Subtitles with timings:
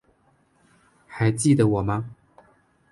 [1.05, 2.15] 还记得我吗？